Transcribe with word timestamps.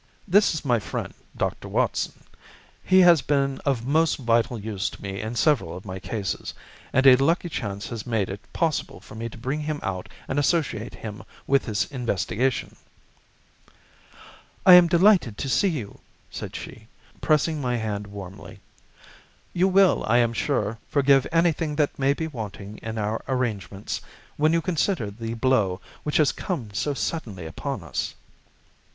"This 0.27 0.55
is 0.55 0.65
my 0.65 0.79
friend, 0.79 1.13
Dr. 1.37 1.67
Watson. 1.67 2.23
He 2.83 3.01
has 3.01 3.21
been 3.21 3.59
of 3.67 3.85
most 3.85 4.17
vital 4.17 4.57
use 4.57 4.89
to 4.89 4.99
me 4.99 5.21
in 5.21 5.35
several 5.35 5.77
of 5.77 5.85
my 5.85 5.99
cases, 5.99 6.55
and 6.91 7.05
a 7.05 7.15
lucky 7.17 7.49
chance 7.49 7.89
has 7.89 8.07
made 8.07 8.27
it 8.27 8.41
possible 8.51 8.99
for 8.99 9.13
me 9.13 9.29
to 9.29 9.37
bring 9.37 9.59
him 9.61 9.79
out 9.83 10.09
and 10.27 10.39
associate 10.39 10.95
him 10.95 11.23
with 11.45 11.67
this 11.67 11.85
investigation." 11.91 12.77
"I 14.65 14.73
am 14.73 14.87
delighted 14.87 15.37
to 15.37 15.47
see 15.47 15.67
you," 15.69 15.99
said 16.31 16.55
she, 16.55 16.87
pressing 17.21 17.61
my 17.61 17.77
hand 17.77 18.07
warmly. 18.07 18.59
"You 19.53 19.67
will, 19.67 20.03
I 20.07 20.17
am 20.17 20.33
sure, 20.33 20.79
forgive 20.89 21.27
anything 21.31 21.75
that 21.75 21.99
may 21.99 22.13
be 22.13 22.25
wanting 22.25 22.79
in 22.81 22.97
our 22.97 23.23
arrangements, 23.27 24.01
when 24.35 24.51
you 24.51 24.63
consider 24.63 25.11
the 25.11 25.35
blow 25.35 25.79
which 26.01 26.17
has 26.17 26.31
come 26.31 26.73
so 26.73 26.95
suddenly 26.95 27.45
upon 27.45 27.83
us." 27.83 28.15